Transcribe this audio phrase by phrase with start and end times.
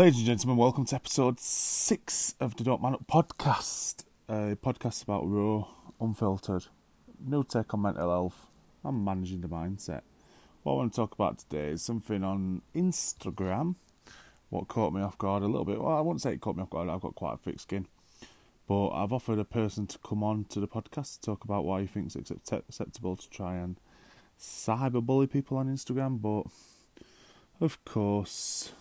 [0.00, 4.04] Ladies and gentlemen, welcome to episode six of the Don't Man Up podcast.
[4.30, 5.66] A podcast about raw,
[6.00, 6.68] unfiltered,
[7.22, 8.46] no take on mental health
[8.82, 10.00] and managing the mindset.
[10.62, 13.74] What I want to talk about today is something on Instagram.
[14.48, 15.78] What caught me off guard a little bit.
[15.78, 16.88] Well, I wouldn't say it caught me off guard.
[16.88, 17.86] I've got quite a thick skin,
[18.66, 21.82] but I've offered a person to come on to the podcast to talk about why
[21.82, 23.76] he thinks it's acceptable to try and
[24.40, 26.22] cyberbully people on Instagram.
[26.22, 26.44] But
[27.62, 28.72] of course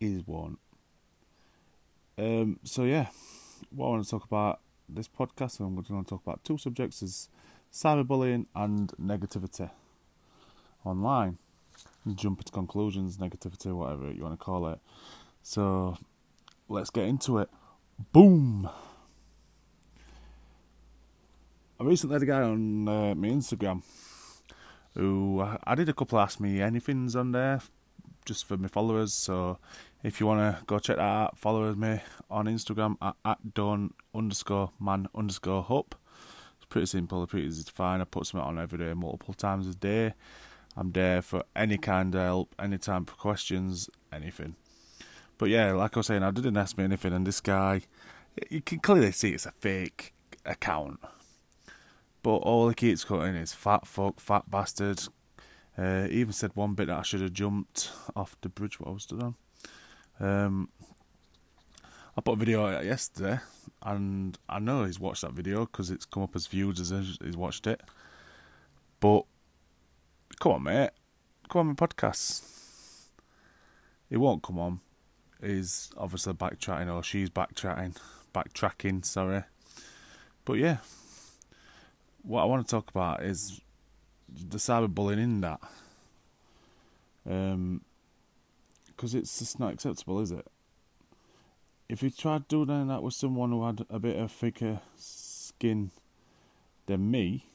[0.00, 0.56] is one.
[2.18, 3.08] Um, so yeah,
[3.70, 7.02] what I want to talk about this podcast, I'm going to talk about two subjects:
[7.02, 7.28] is
[7.72, 9.70] cyberbullying and negativity
[10.84, 11.38] online.
[12.14, 14.80] Jump to conclusions, negativity, whatever you want to call it.
[15.42, 15.96] So
[16.68, 17.50] let's get into it.
[18.12, 18.68] Boom.
[21.78, 23.82] I recently had a guy on uh, my Instagram
[24.94, 27.60] who I did a couple ask me anythings on there
[28.30, 29.12] just for my followers.
[29.12, 29.58] So
[30.04, 32.00] if you want to go check that out, follow me
[32.30, 35.96] on Instagram at, at don underscore man underscore hope.
[36.56, 38.00] It's pretty simple, pretty easy to find.
[38.00, 40.14] I put something on every day, multiple times a day.
[40.76, 44.54] I'm there for any kind of help, any time for questions, anything.
[45.36, 47.82] But yeah, like I was saying, I didn't ask me anything, and this guy,
[48.48, 50.14] you can clearly see it's a fake
[50.46, 51.00] account.
[52.22, 55.02] But all he keeps cutting is fat fuck, fat bastard,
[55.78, 58.92] uh, even said one bit that I should have jumped off the bridge what I
[58.92, 59.34] was stood on.
[60.18, 60.68] Um,
[62.16, 63.40] I put a video out yesterday,
[63.82, 67.36] and I know he's watched that video because it's come up as viewed as he's
[67.36, 67.80] watched it.
[68.98, 69.24] But
[70.38, 70.90] come on, mate,
[71.48, 72.42] come on my podcast.
[74.08, 74.80] He won't come on.
[75.40, 77.96] He's obviously backtracking, or she's backtracking,
[78.34, 79.04] backtracking.
[79.04, 79.44] Sorry,
[80.44, 80.78] but yeah,
[82.22, 83.60] what I want to talk about is
[84.48, 85.60] the cyberbullying in that.
[87.28, 87.82] Um,
[88.86, 90.46] because it's just not acceptable, is it?
[91.88, 95.90] If you tried doing that with someone who had a bit of thicker skin
[96.86, 97.46] than me,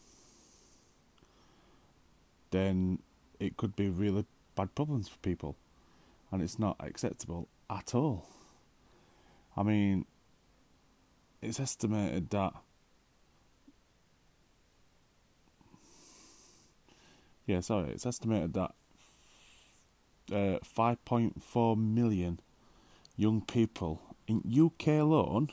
[2.52, 3.00] then
[3.40, 4.26] it could be really
[4.56, 5.56] bad problems for people,
[6.32, 8.28] and it's not acceptable at all.
[9.56, 10.06] I mean,
[11.42, 12.54] it's estimated that
[17.46, 17.92] Yeah, sorry.
[17.92, 18.72] It's estimated that
[20.32, 22.40] uh, 5.4 million
[23.16, 25.50] young people in UK alone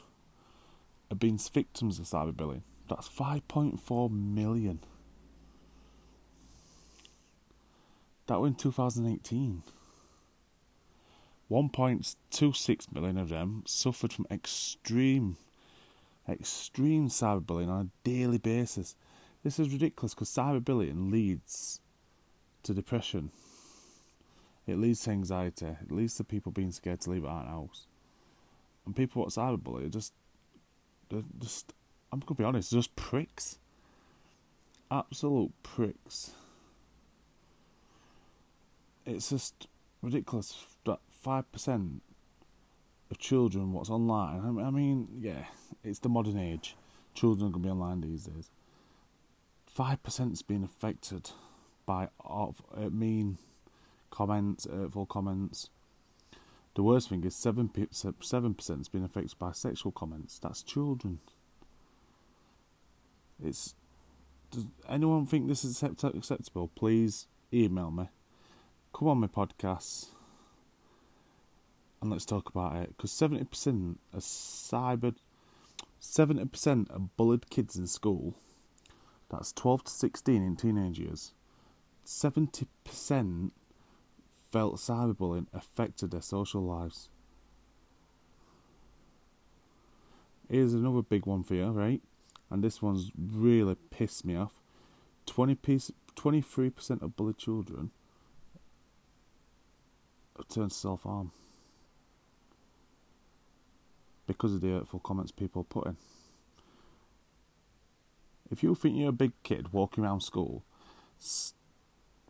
[1.10, 2.62] have been victims of cyberbullying.
[2.88, 4.80] That's 5.4 million.
[8.26, 9.62] That was in 2018.
[11.50, 15.36] 1.26 million of them suffered from extreme,
[16.26, 18.96] extreme cyberbullying on a daily basis.
[19.42, 21.80] This is ridiculous because cyberbullying leads
[22.62, 23.30] to depression.
[24.66, 25.66] It leads to anxiety.
[25.66, 27.86] It leads to people being scared to leave out house.
[28.86, 30.12] And people what cyberbully are just,
[31.10, 31.72] they're just,
[32.12, 33.58] I'm gonna be honest, just pricks.
[34.90, 36.32] Absolute pricks.
[39.04, 39.66] It's just
[40.02, 42.02] ridiculous that five percent
[43.10, 44.58] of children what's online.
[44.60, 45.46] I mean, yeah,
[45.82, 46.76] it's the modern age.
[47.14, 48.50] Children are gonna be online these days.
[49.72, 51.30] Five percent's been affected
[51.86, 53.38] by uh, mean
[54.10, 55.70] comments, hurtful comments.
[56.74, 57.70] The worst thing is seven
[58.20, 60.38] seven percent has been affected by sexual comments.
[60.38, 61.20] That's children.
[63.42, 63.74] It's.
[64.50, 66.70] Does anyone think this is acceptable?
[66.74, 68.10] Please email me.
[68.92, 70.08] Come on my podcast,
[72.02, 72.94] and let's talk about it.
[72.94, 75.14] Because seventy percent of cyber,
[75.98, 78.34] seventy percent of bullied kids in school.
[79.32, 81.32] That's twelve to sixteen in teenage years
[82.04, 83.50] 70%
[84.50, 87.08] felt cyberbullying affected their social lives.
[90.48, 92.02] Here's another big one for you, right?
[92.50, 94.60] And this one's really pissed me off.
[95.26, 97.90] 20 piece, 23% of bullied children
[100.36, 101.30] have turned self harm
[104.26, 105.96] because of the hurtful comments people put in.
[108.50, 110.64] If you think you're a big kid walking around school,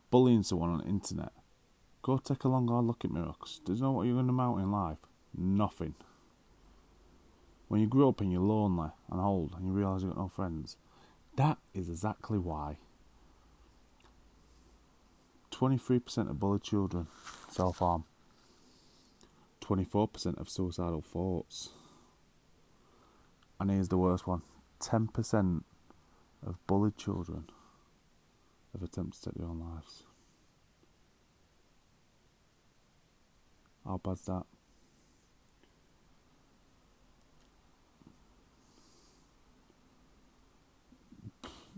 [0.09, 1.31] bullying someone on the internet,
[2.01, 3.61] go take a long hard look at miracles.
[3.65, 4.99] Do you know what you're going to mount in life?
[5.35, 5.95] Nothing.
[7.67, 10.29] When you grow up and you're lonely and old and you realise you've got no
[10.29, 10.77] friends,
[11.35, 12.77] that is exactly why.
[15.51, 17.07] 23% of bullied children
[17.49, 18.03] self harm,
[19.61, 21.69] 24% of suicidal thoughts.
[23.59, 24.41] And here's the worst one
[24.81, 25.63] 10%
[26.45, 27.45] of bullied children
[28.73, 30.03] have attempted to take their own lives.
[33.85, 34.43] How bad's that?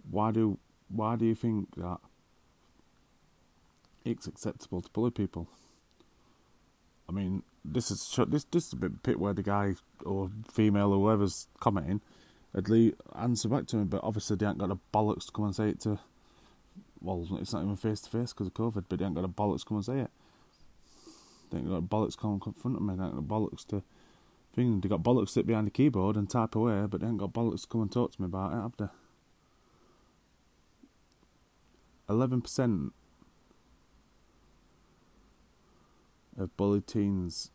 [0.10, 0.58] Why do
[0.88, 1.98] why do you think that
[4.06, 5.48] it's acceptable to bully people?
[7.10, 9.76] I mean, this is this this is a bit where the guy
[10.06, 12.02] or female or whoever's commenting
[12.70, 15.56] least answer back to him, but obviously they ain't got the bollocks to come and
[15.56, 16.00] say it to.
[17.02, 19.30] Well, it's not even face to face because of COVID, but they ain't got the
[19.30, 20.12] bollocks to come and say it.
[21.52, 22.96] They ain't got the bollocks to come and confront me.
[22.96, 23.84] They ain't got the bollocks to.
[24.56, 27.18] Thing they got bollocks to sit behind the keyboard and type away, but they ain't
[27.18, 28.88] got bollocks to come and talk to me about it, have they?
[32.08, 32.94] Eleven percent
[36.38, 37.52] of bullied teens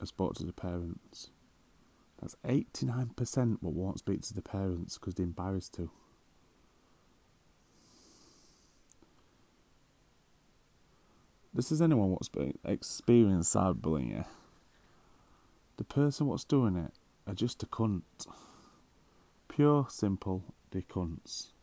[0.00, 1.30] have spoke to the parents.
[2.20, 5.90] That's 89% what won't speak to the parents because they're embarrassed to.
[11.52, 12.30] This is anyone what's
[12.64, 14.24] experienced cyberbullying?
[15.76, 16.92] The person what's doing it
[17.26, 18.02] are just a cunt.
[19.48, 21.53] Pure, simple, they cunts.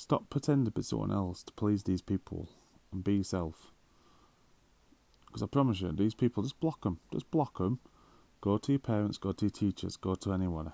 [0.00, 2.48] Stop pretending to be someone else to please these people
[2.90, 3.70] and be yourself.
[5.26, 7.00] Because I promise you, these people, just block them.
[7.12, 7.80] Just block them.
[8.40, 10.72] Go to your parents, go to your teachers, go to anyone.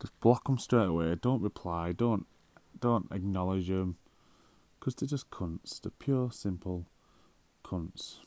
[0.00, 1.16] Just block them straight away.
[1.20, 1.90] Don't reply.
[1.90, 2.24] Don't
[2.78, 3.96] don't acknowledge them.
[4.78, 5.80] Because they're just cunts.
[5.80, 6.86] They're pure, simple
[7.64, 8.18] cunts.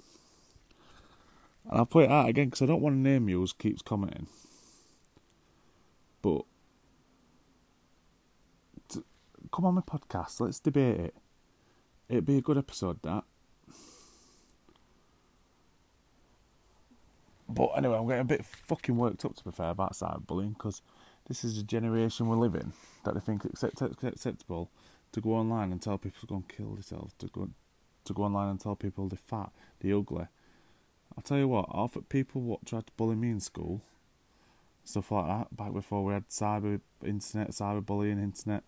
[1.63, 3.81] And I'll put it out again because I don't want to name you as keeps
[3.81, 4.27] commenting.
[6.21, 6.41] But
[9.53, 11.15] come on my podcast, let's debate it.
[12.09, 13.23] It'd be a good episode, that.
[17.47, 20.81] But anyway, I'm getting a bit fucking worked up to be fair about cyberbullying because
[21.27, 22.73] this is a generation we're living
[23.05, 24.71] that they think it's acceptable
[25.11, 27.49] to go online and tell people to go and kill themselves, to go
[28.05, 30.25] to go online and tell people they're fat, they're ugly.
[31.15, 33.81] I'll tell you what, half people what tried to bully me in school,
[34.83, 38.63] stuff like that, back before we had cyber internet, cyber bullying, internet,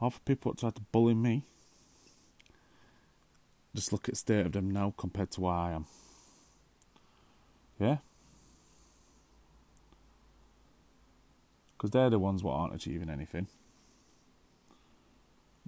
[0.00, 1.42] half the people that tried to bully me,
[3.74, 5.86] just look at the state of them now compared to where I am.
[7.78, 7.98] Yeah?
[11.76, 13.46] Because they're the ones what aren't achieving anything.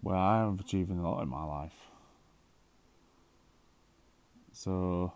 [0.03, 1.87] Where I am achieving a lot in my life.
[4.53, 5.13] So,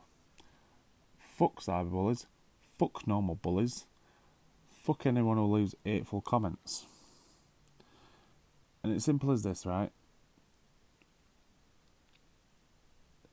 [1.19, 2.27] fuck cyberbullies,
[2.79, 3.87] fuck normal bullies,
[4.71, 6.87] fuck anyone who leaves hateful comments.
[8.85, 9.91] And it's simple as this, right?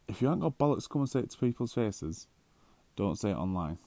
[0.08, 2.28] If you haven't got bollocks to come and say it to people's faces,
[2.96, 3.78] don't say it online.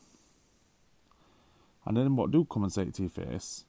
[1.87, 3.64] And then what do come and say it to your face,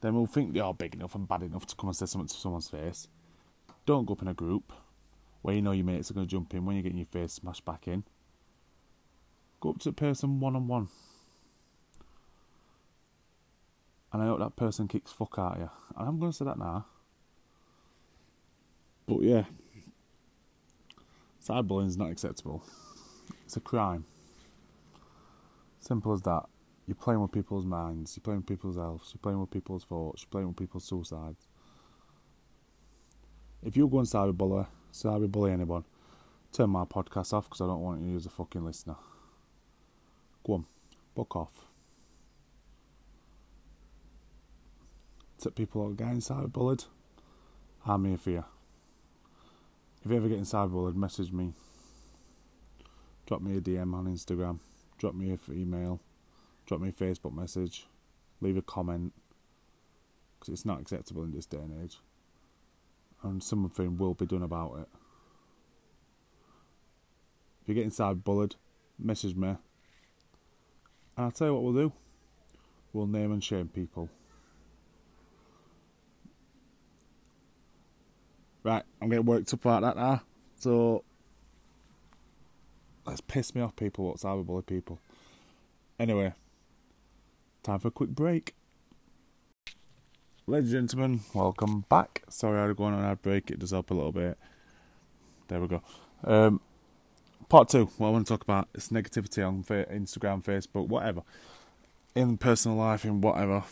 [0.00, 2.28] then we'll think they are big enough and bad enough to come and say something
[2.28, 3.06] to someone's face.
[3.86, 4.72] Don't go up in a group
[5.42, 7.34] where you know your mates are going to jump in when you're getting your face
[7.34, 8.02] smashed back in.
[9.60, 10.88] Go up to the person one on one.
[14.12, 15.70] And I hope that person kicks fuck out of you.
[15.96, 16.86] And I'm going to say that now.
[19.06, 19.44] But yeah,
[21.42, 22.64] cyberbullying is not acceptable.
[23.44, 24.04] It's a crime.
[25.78, 26.44] Simple as that.
[26.86, 30.22] You're playing with people's minds, you're playing with people's health, you're playing with people's thoughts,
[30.22, 31.48] you're playing with people's suicides.
[33.64, 35.84] If you go and cyberbully, cyberbully anyone,
[36.52, 38.94] turn my podcast off because I don't want you as a fucking listener.
[40.44, 40.66] Go on,
[41.16, 41.64] fuck off.
[45.38, 46.86] Tip people out getting cyberbullied,
[47.84, 48.44] I'm here for you.
[50.06, 51.52] If you ever get in cyberbullied, message me.
[53.26, 54.60] Drop me a DM on Instagram.
[54.98, 56.00] Drop me an email.
[56.64, 57.88] Drop me a Facebook message.
[58.40, 59.12] Leave a comment.
[60.38, 61.98] Because it's not acceptable in this day and age.
[63.24, 64.88] And something will be done about it.
[67.62, 68.54] If you get inside cyberbullied,
[69.00, 69.48] message me.
[69.48, 69.58] And
[71.16, 71.92] I'll tell you what we'll do.
[72.92, 74.08] We'll name and shame people.
[78.66, 80.22] Right, I'm getting worked up about that now.
[80.56, 81.04] So
[83.06, 84.06] let's piss me off, people.
[84.06, 84.98] what's What cyberbully people?
[86.00, 86.32] Anyway,
[87.62, 88.56] time for a quick break.
[90.48, 92.24] Ladies and gentlemen, welcome back.
[92.28, 93.52] Sorry, I had to go on a break.
[93.52, 94.36] It does help a little bit.
[95.46, 95.82] There we go.
[96.24, 96.60] Um,
[97.48, 97.84] part two.
[97.98, 101.22] What I want to talk about is negativity on Instagram, Facebook, whatever,
[102.16, 103.62] in personal life, in whatever.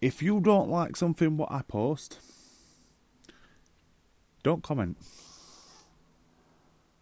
[0.00, 2.18] If you don't like something what I post,
[4.42, 4.96] don't comment.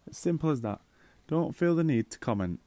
[0.06, 0.80] It's simple as that.
[1.26, 2.60] Don't feel the need to comment.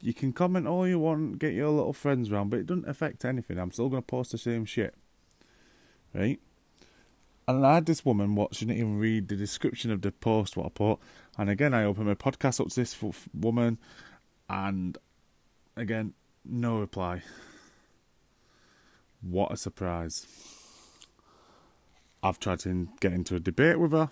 [0.00, 3.24] you can comment all you want, get your little friends around, but it doesn't affect
[3.24, 3.58] anything.
[3.58, 4.94] I'm still going to post the same shit.
[6.14, 6.40] Right?
[7.46, 10.56] And I had this woman what she didn't even read the description of the post
[10.56, 10.98] what I put.
[11.36, 12.96] And again, I opened my podcast up to this
[13.34, 13.78] woman,
[14.48, 14.96] and
[15.76, 17.22] again, no reply.
[19.20, 20.26] What a surprise.
[22.22, 24.10] I've tried to get into a debate with her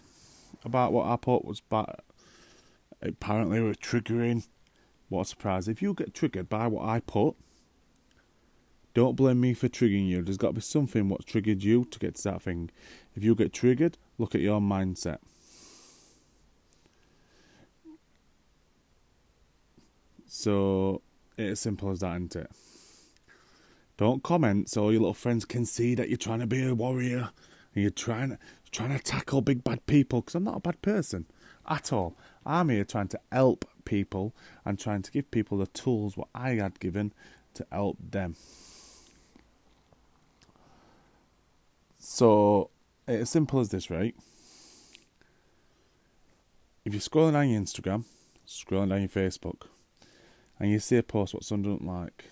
[0.64, 2.00] about what I put was bad.
[3.02, 4.46] Apparently, we're triggering.
[5.08, 5.68] What a surprise.
[5.68, 7.36] If you get triggered by what I put,
[8.94, 10.22] don't blame me for triggering you.
[10.22, 12.70] There's got to be something what triggered you to get to that thing.
[13.14, 15.18] If you get triggered, look at your mindset.
[20.26, 21.02] So
[21.36, 22.50] it's as simple as that, isn't it?
[23.96, 27.30] Don't comment so your little friends can see that you're trying to be a warrior
[27.82, 28.38] you're trying
[28.70, 30.20] trying to tackle big bad people.
[30.20, 31.26] Because I'm not a bad person
[31.68, 32.16] at all.
[32.44, 36.50] I'm here trying to help people and trying to give people the tools what I
[36.54, 37.12] had given
[37.54, 38.36] to help them.
[41.98, 42.70] So
[43.08, 44.14] it's as simple as this, right?
[46.84, 48.04] If you're scrolling on your Instagram,
[48.46, 49.62] scrolling down your Facebook,
[50.58, 52.26] and you see a post what someone doesn't like,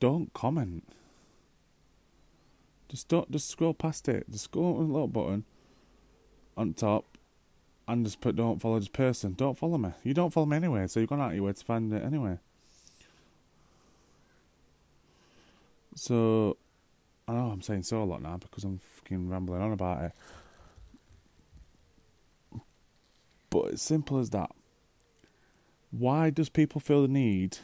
[0.00, 0.84] don't comment.
[2.88, 4.30] Just don't just scroll past it.
[4.30, 5.44] Just go on a little button
[6.56, 7.04] on top
[7.86, 9.34] and just put don't follow this person.
[9.34, 9.90] Don't follow me.
[10.02, 12.02] You don't follow me anyway, so you're going out of your way to find it
[12.04, 12.38] anyway.
[15.96, 16.56] So,
[17.28, 20.12] I know I'm saying so a lot now because I'm fucking rambling on about it.
[23.50, 24.50] But it's simple as that.
[25.92, 27.58] Why does people feel the need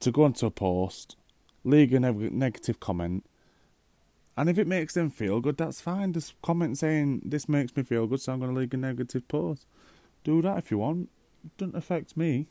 [0.00, 1.16] to go onto a post,
[1.68, 3.24] leave a negative comment,
[4.36, 6.12] and if it makes them feel good, that's fine.
[6.12, 9.26] Just comment saying this makes me feel good, so I'm going to leave a negative
[9.28, 9.66] post.
[10.24, 11.10] Do that if you want.
[11.44, 12.48] It doesn't affect me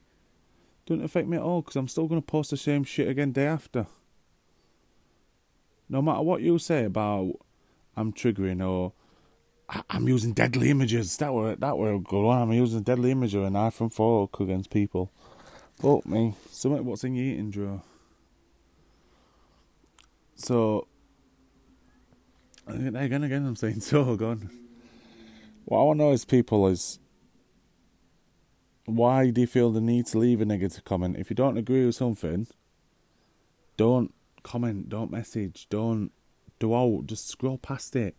[0.88, 3.33] doesn't affect me at all because I'm still going to post the same shit again
[3.33, 3.88] day after.
[5.89, 7.33] No matter what you say about
[7.95, 8.93] I'm triggering or
[9.89, 12.41] I'm using deadly images, that were that were a good one.
[12.41, 15.12] I'm using deadly images or a knife from fork against people.
[15.81, 16.36] Fuck me.
[16.51, 17.81] Something what's in your eating drawer.
[20.38, 20.88] So
[22.67, 24.15] again, again, I'm saying so.
[24.15, 24.50] Gone.
[25.65, 27.00] What I want to know is people is
[28.86, 31.17] why do you feel the need to leave a negative comment?
[31.17, 32.48] If you don't agree with something,
[33.75, 34.13] don't
[34.44, 36.12] comment, don't message, don't
[36.60, 38.15] do out, just scroll past it.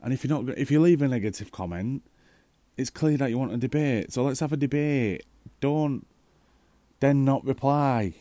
[0.00, 2.02] And if you're not, if you leave a negative comment,
[2.76, 4.12] it's clear that you want a debate.
[4.12, 5.26] So let's have a debate.
[5.60, 6.06] Don't
[7.00, 8.14] then not reply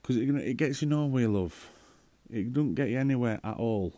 [0.00, 1.70] because it, it gets you nowhere, love.
[2.30, 3.92] It doesn't get you anywhere at all.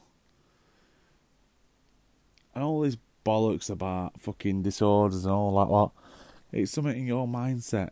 [2.55, 5.93] And all these bollocks about fucking disorders and all that lot.
[6.53, 7.91] It's something in your mindset.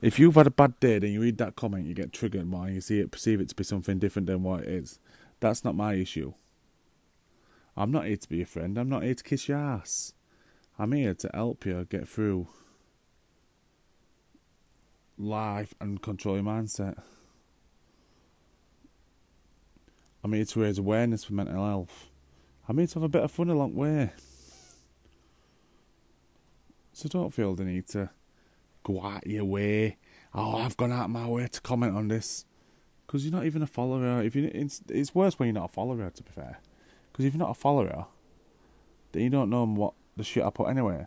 [0.00, 2.68] If you've had a bad day and you read that comment, you get triggered more,
[2.68, 5.00] you see it, perceive it to be something different than what it is.
[5.40, 6.34] That's not my issue.
[7.76, 8.78] I'm not here to be your friend.
[8.78, 10.12] I'm not here to kiss your ass.
[10.78, 12.48] I'm here to help you get through
[15.16, 16.98] life and control your mindset.
[20.28, 22.10] I'm here to raise awareness for mental health.
[22.68, 24.12] I'm here to have a bit of fun along the way.
[26.92, 28.10] So don't feel the need to
[28.84, 29.96] go out your way.
[30.34, 32.44] Oh, I've gone out of my way to comment on this.
[33.06, 34.22] Because you're not even a follower.
[34.22, 36.60] If you, it's, it's worse when you're not a follower, to be fair.
[37.10, 38.04] Because if you're not a follower,
[39.12, 41.06] then you don't know what the shit I put anyway.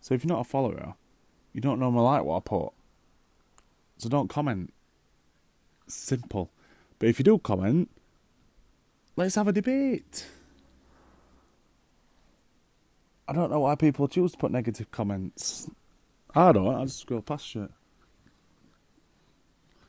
[0.00, 0.96] So if you're not a follower,
[1.52, 2.72] you don't normally like what I put.
[3.98, 4.74] So don't comment.
[5.86, 6.50] Simple.
[6.98, 7.88] But if you do comment,
[9.18, 10.26] let's have a debate.
[13.26, 15.68] I don't know why people choose to put negative comments.
[16.34, 16.74] I don't.
[16.74, 17.70] I just scroll past shit.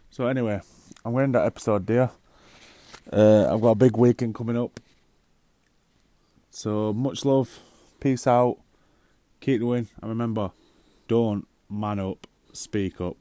[0.09, 0.59] So anyway,
[1.05, 2.09] I'm to that episode there.
[3.13, 4.79] Uh, I've got a big weekend coming up.
[6.49, 7.59] So much love.
[7.99, 8.57] Peace out.
[9.41, 9.87] Keep doing.
[10.01, 10.51] And remember,
[11.07, 12.25] don't man up.
[12.51, 13.17] Speak up.